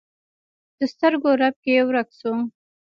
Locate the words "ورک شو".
1.87-2.33